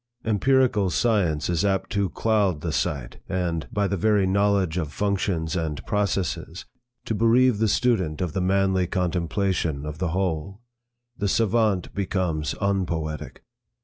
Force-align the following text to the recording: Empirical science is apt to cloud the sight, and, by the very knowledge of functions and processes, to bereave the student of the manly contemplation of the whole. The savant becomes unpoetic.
Empirical 0.25 0.89
science 0.89 1.47
is 1.47 1.63
apt 1.63 1.91
to 1.91 2.09
cloud 2.09 2.61
the 2.61 2.71
sight, 2.71 3.19
and, 3.29 3.67
by 3.71 3.85
the 3.87 3.95
very 3.95 4.25
knowledge 4.25 4.75
of 4.79 4.91
functions 4.91 5.55
and 5.55 5.85
processes, 5.85 6.65
to 7.05 7.13
bereave 7.13 7.59
the 7.59 7.67
student 7.67 8.19
of 8.19 8.33
the 8.33 8.41
manly 8.41 8.87
contemplation 8.87 9.85
of 9.85 9.99
the 9.99 10.07
whole. 10.09 10.59
The 11.19 11.27
savant 11.27 11.93
becomes 11.93 12.55
unpoetic. 12.59 13.43